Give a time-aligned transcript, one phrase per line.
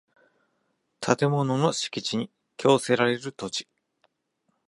[0.99, 3.67] 建物の敷地に供せられる土地